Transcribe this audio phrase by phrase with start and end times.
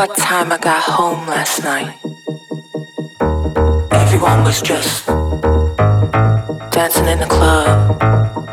[0.00, 1.94] what time I got home last night.
[3.92, 5.06] Everyone was just
[6.72, 8.49] dancing in the club.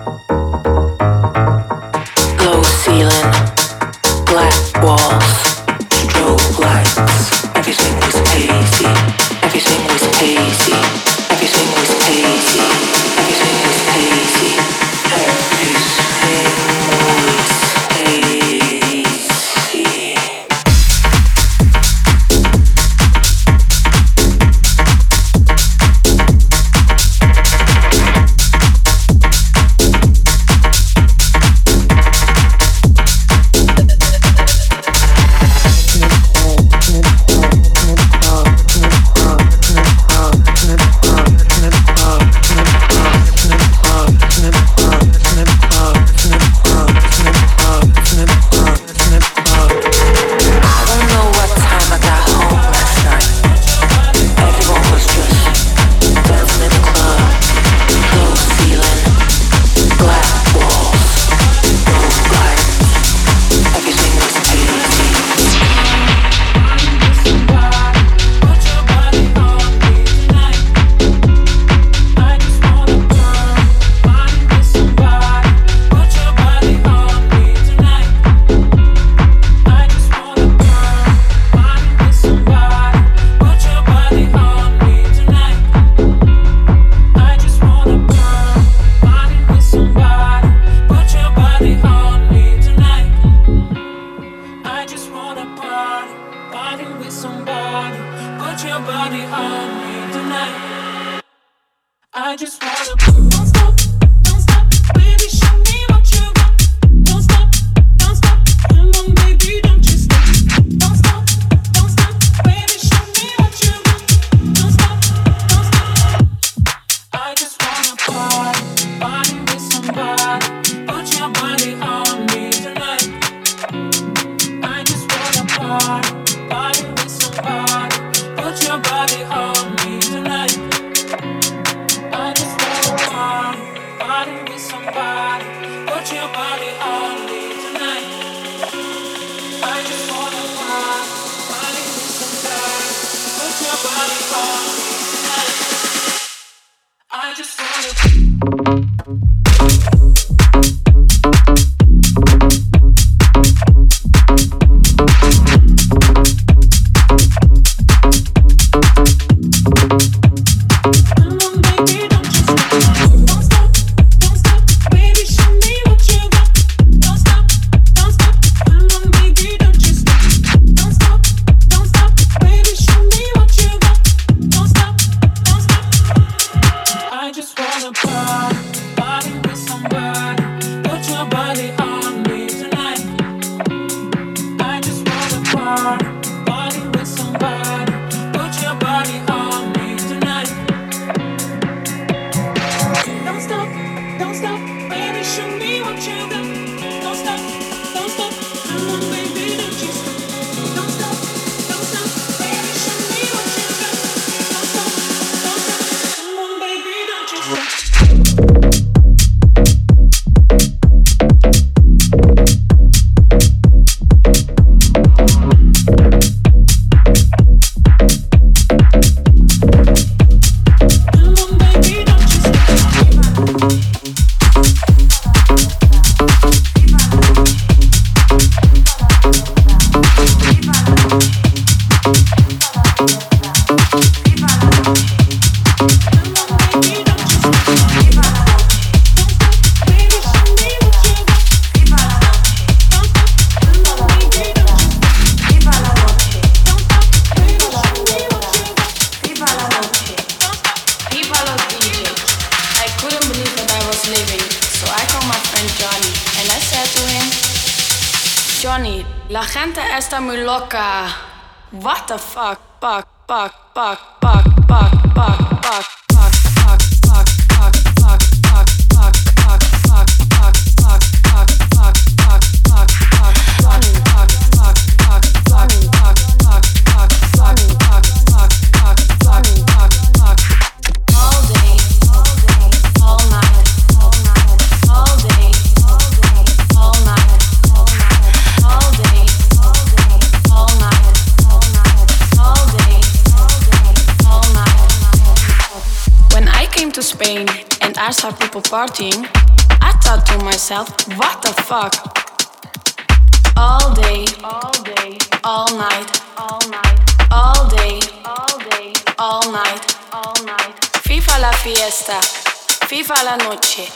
[313.28, 313.92] La noche,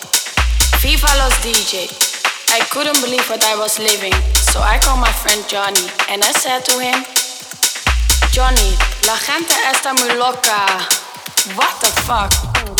[0.79, 1.87] FIFA los DJ.
[2.49, 6.33] I couldn't believe what I was living, so I called my friend Johnny and I
[6.33, 7.05] said to him,
[8.33, 8.75] Johnny,
[9.07, 10.65] la gente está muy loca.
[11.55, 12.31] What the fuck?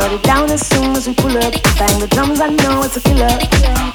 [0.00, 1.52] Shut it down as soon as we pull up.
[1.78, 3.28] Bang the drums, I know it's a killer.
[3.28, 3.92] Bang,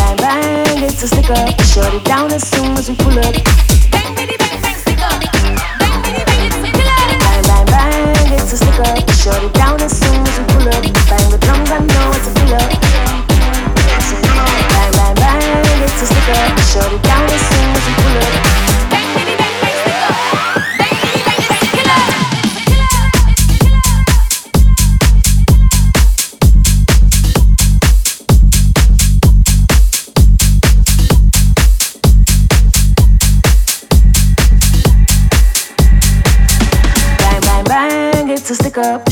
[0.00, 1.44] bang, bang, it's a sticker.
[1.64, 3.34] Shut it down as soon as we pull up.
[3.92, 5.14] Bang, bang, bang, sticker.
[5.80, 7.00] Bang, bang, bang, it's a killer.
[7.24, 9.12] Bang, bang, bang, it's a sticker.
[9.12, 10.01] Shut it down as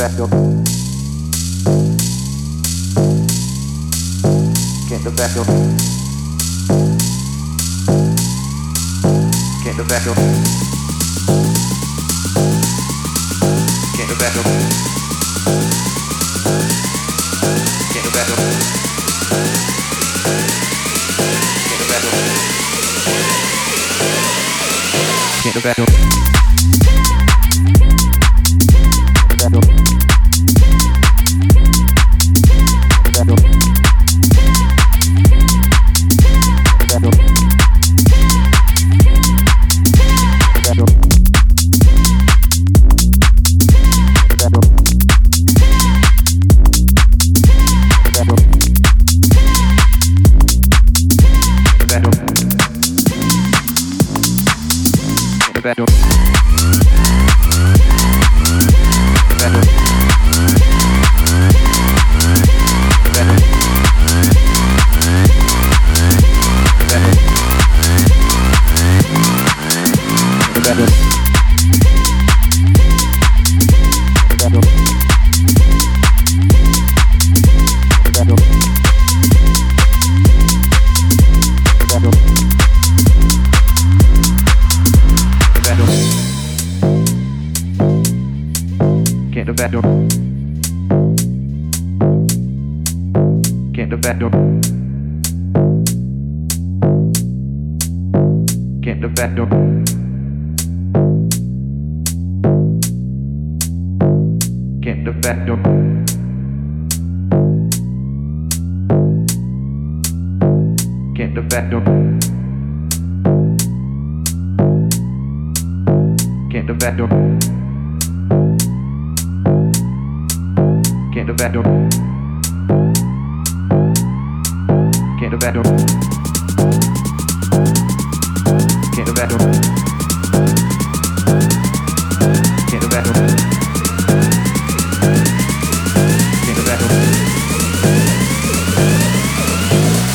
[0.00, 0.30] back up.
[4.88, 5.46] Get the back up.
[9.62, 10.16] Get the back up.
[13.94, 14.46] Get the back up.
[17.92, 18.38] Get the back up.
[21.68, 22.14] Get the back up.
[25.44, 26.19] Get the back up.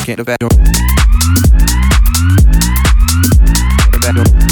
[0.06, 0.48] Get a better.
[3.90, 4.45] Get a better.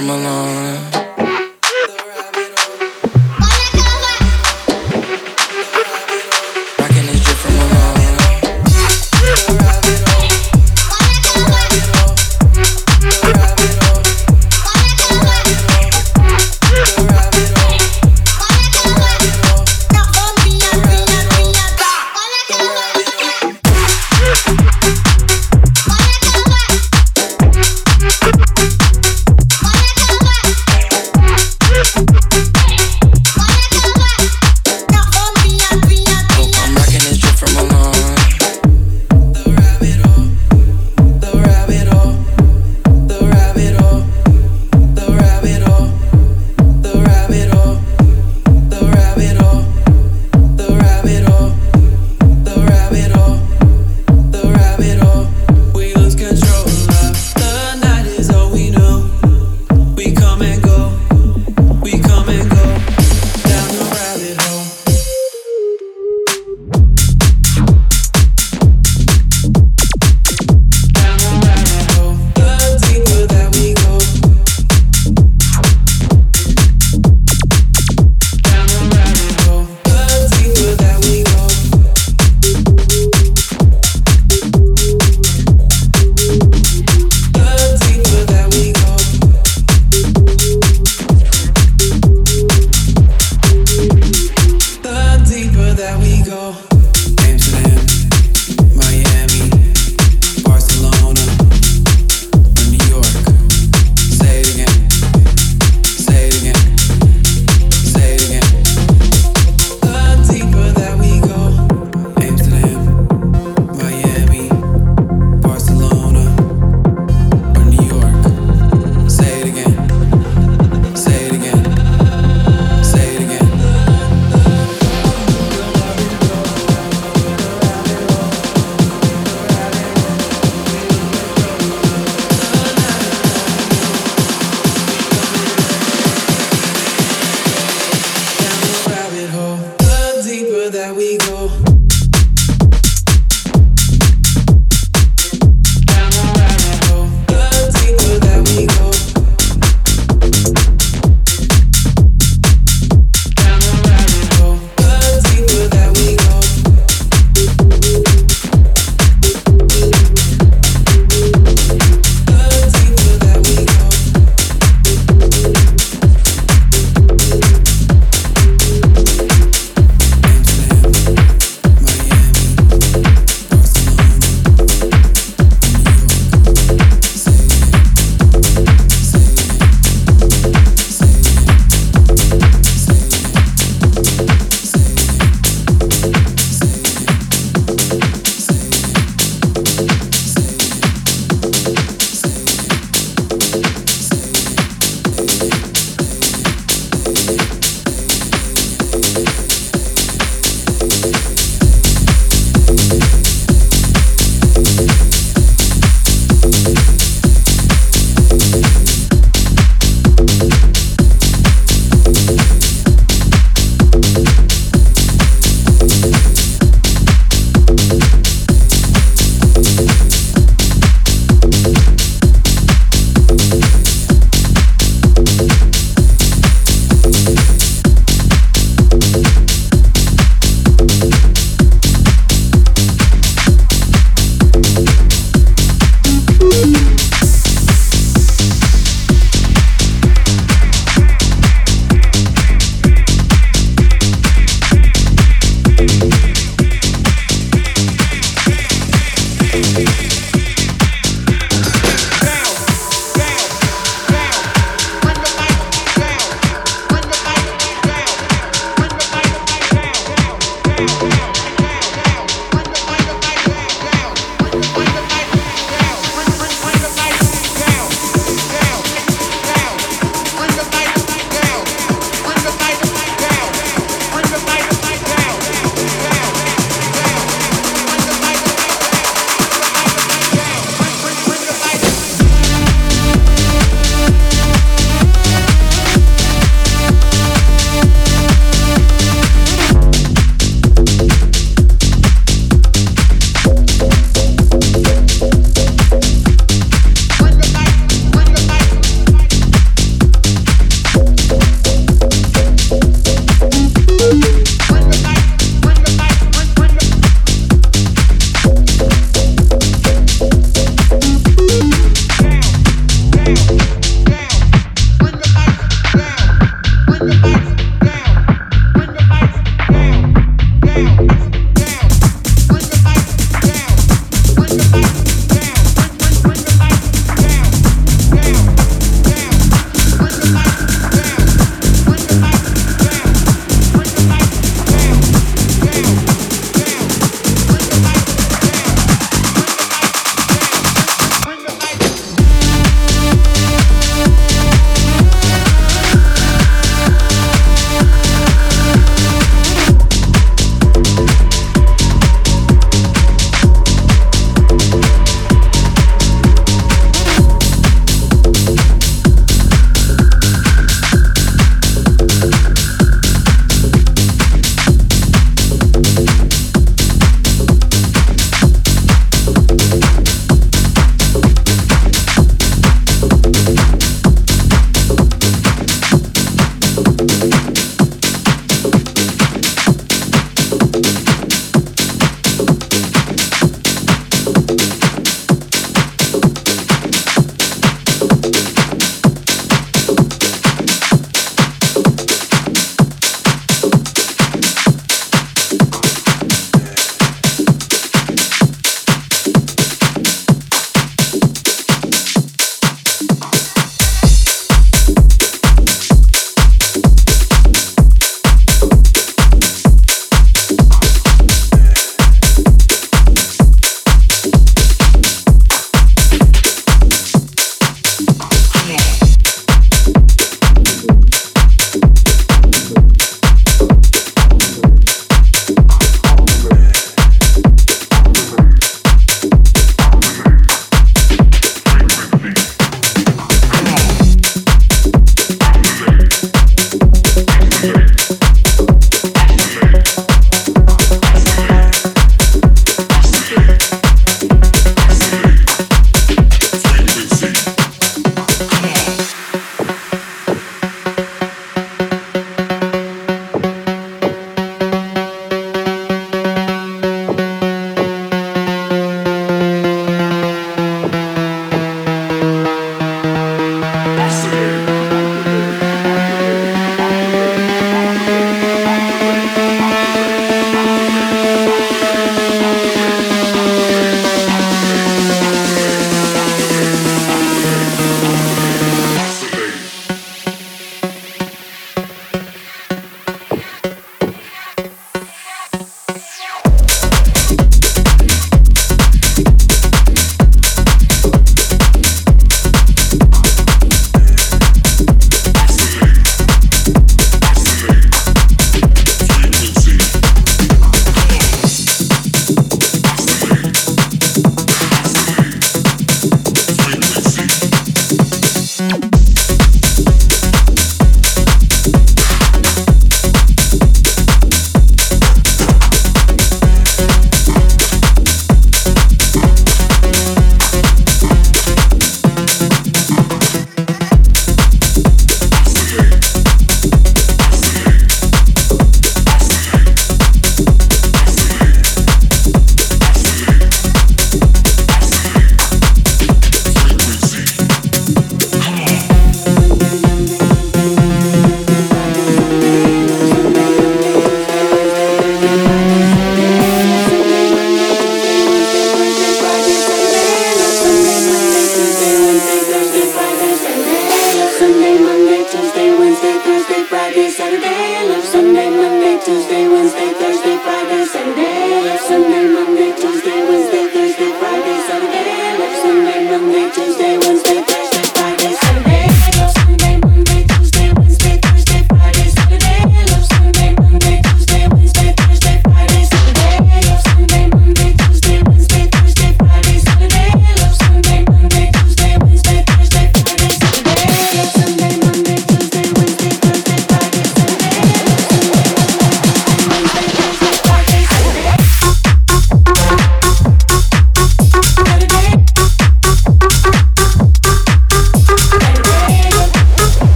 [0.00, 0.59] from alone.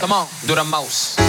[0.00, 1.21] Come on, do the most.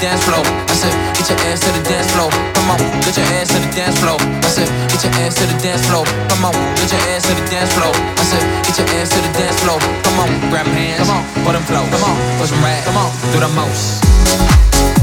[0.00, 0.40] dance floor.
[0.40, 2.32] I said, get your ass to the dance floor.
[2.56, 4.16] Come on, get your ass to the dance floor.
[4.16, 6.04] I said, get your ass to the dance floor.
[6.32, 7.92] Come on, get your ass to the dance floor.
[7.92, 9.78] I said, get your ass to the dance floor.
[9.78, 12.96] Come on, grab hands, come on, put them flow, come on, put some rag, come
[12.96, 14.99] on, do the most.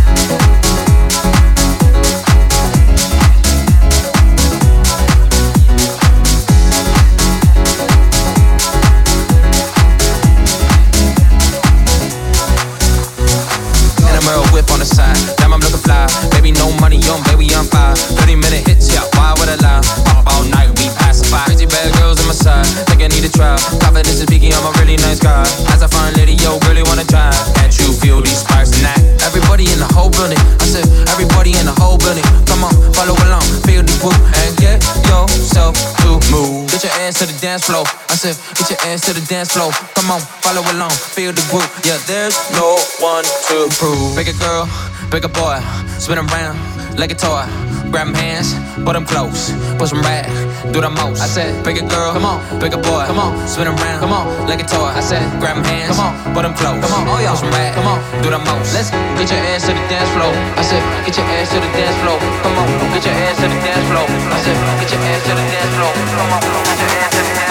[37.68, 37.84] flow.
[38.08, 39.72] I said, get your ass to the dance floor.
[40.00, 41.68] Come on, follow along, feel the groove.
[41.84, 44.16] Yeah, there's no one to prove.
[44.16, 44.64] Big a girl,
[45.12, 45.60] big a boy,
[46.00, 46.56] spin around
[46.96, 47.44] like a toy.
[47.92, 48.52] Grab my hands,
[48.84, 50.28] put them close, push them back,
[50.76, 51.24] do the most.
[51.24, 54.12] I said, big a girl, come on, big a boy, come on, spin around, come
[54.12, 54.92] on, like a toy.
[54.92, 57.52] I said, grab my hands, come on, put them close, come on, all y'all, them
[57.52, 58.76] back, come on, do the most.
[58.76, 60.36] Let's get your ass to the dance floor.
[60.60, 62.20] I said, get your ass to the dance floor.
[62.44, 64.08] Come on, get your ass to the dance floor.
[64.08, 65.94] I said, get your ass to the dance floor.
[65.96, 67.47] Come on, get your ass to the dance floor.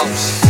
[0.00, 0.49] House.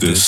[0.00, 0.27] I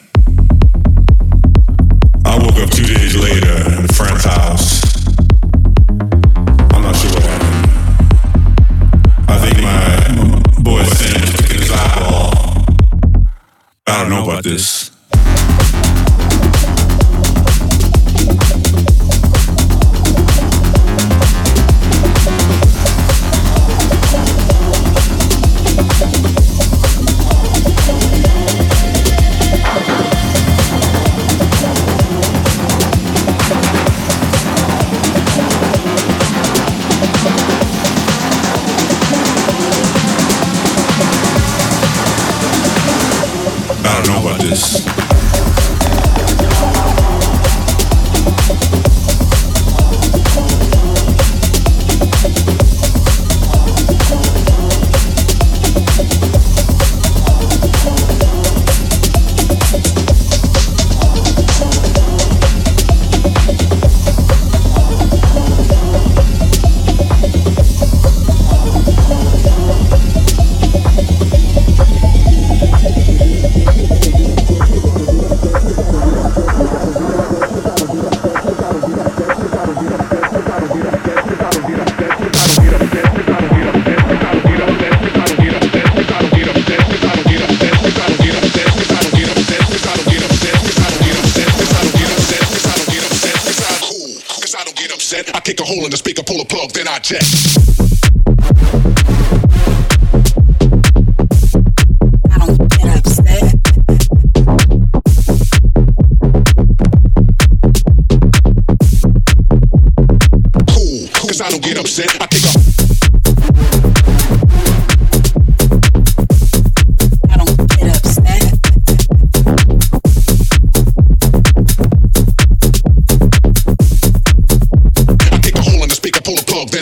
[14.43, 14.80] I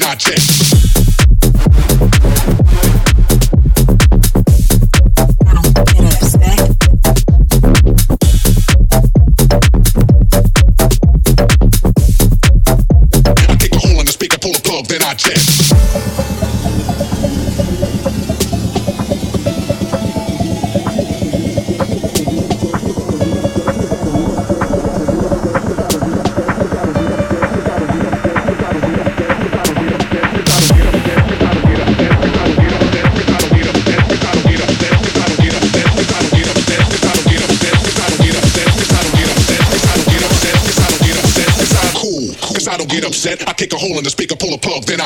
[0.09, 0.98] pull a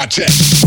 [0.10, 0.63] pull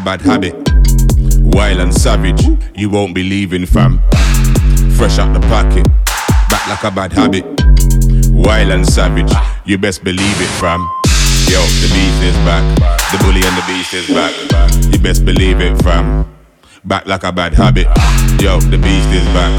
[0.00, 0.54] bad habit.
[1.40, 2.42] Wild and savage,
[2.74, 4.00] you won't be leaving, fam.
[4.96, 5.86] Fresh out the pocket,
[6.50, 7.44] back like a bad habit.
[8.30, 9.32] Wild and savage,
[9.64, 10.80] you best believe it, fam.
[11.46, 12.64] Yo, the beast is back,
[13.12, 14.32] the bully and the beast is back.
[14.92, 16.26] You best believe it, fam.
[16.84, 17.86] Back like a bad habit.
[18.40, 19.52] Yo, the beast is back,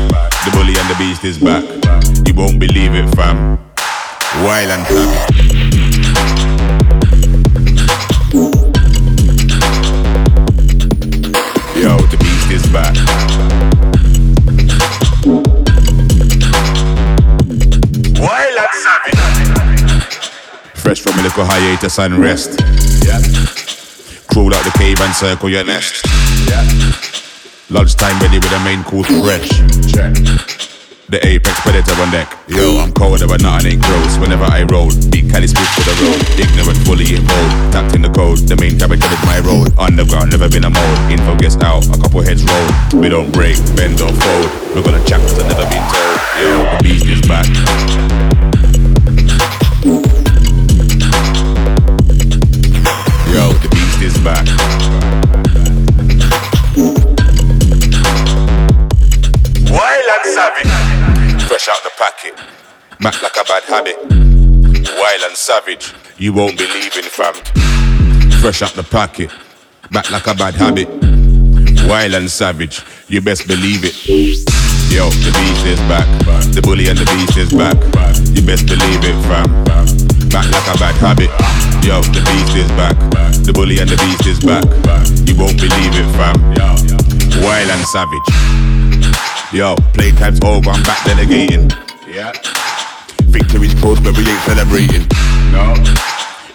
[0.46, 1.64] the bully and the beast is back.
[2.28, 3.58] You won't believe it, fam.
[4.44, 5.35] Wild and savage.
[20.76, 22.60] Fresh from a little hiatus and rest.
[23.06, 23.20] Yeah.
[24.28, 26.06] Crawl out the cave and circle your nest.
[26.50, 26.64] Yeah.
[27.70, 29.50] Lunchtime ready with a main course fresh.
[29.92, 30.75] Check.
[31.08, 32.34] The apex predator on deck.
[32.48, 34.18] Yo, I'm colder, but nothing ain't close.
[34.18, 36.18] Whenever I roll, beat Cali speak for the road.
[36.34, 37.54] Ignorant, fully involved.
[37.70, 38.42] Tapped in the code.
[38.50, 39.70] The main character is my role.
[39.78, 40.98] Underground, never been a mode.
[41.14, 42.68] Info gets out, a couple heads roll.
[43.00, 44.50] We don't break, bend or fold.
[44.74, 46.18] We're gonna that never been told.
[46.42, 47.46] Yo, the beast is back.
[53.30, 54.75] Yo, the beast is back.
[61.98, 62.36] Fresh out the packet.
[63.00, 63.98] Back like a bad habit.
[65.00, 65.94] Wild and savage.
[66.18, 67.34] You won't believe in fam.
[68.42, 69.32] Fresh out the pocket.
[69.92, 70.90] Back like a bad habit.
[71.88, 72.82] Wild and savage.
[73.08, 73.96] You best believe it.
[74.92, 76.08] Yo, the beast is back.
[76.54, 77.76] The bully and the beast is back.
[78.36, 79.48] You best believe it, fam.
[80.30, 81.30] Back like a bad habit.
[81.86, 82.98] Yo, the beast is back.
[83.46, 84.66] The bully and the beast is back.
[85.28, 86.36] You won't believe it, fam.
[87.42, 88.56] Wild and savage.
[89.54, 91.72] Yo, playtime's over, I'm back delegating.
[92.16, 92.32] Yeah.
[93.28, 95.04] Victory's close, but we ain't celebrating.
[95.52, 95.76] No.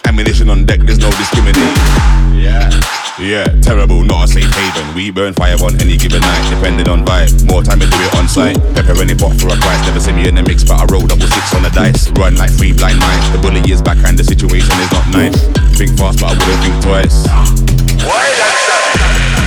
[0.09, 1.77] Ammunition on deck, there's no discriminating.
[2.33, 2.73] Yeah.
[3.21, 4.95] Yeah, terrible, not a safe haven.
[4.95, 7.45] We burn fire on any given night, depending on vibe.
[7.45, 8.57] More time to do it on site.
[8.73, 9.85] Pepper any pot for a price.
[9.85, 12.09] Never see me in the mix, but I roll double six on the dice.
[12.13, 13.29] Run like three blind mice.
[13.29, 15.37] The bully is back and the situation is not nice.
[15.77, 17.29] Think fast, but I wouldn't think twice.
[18.09, 19.40] Wild and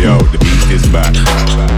[0.00, 1.77] Yo, the beast is back.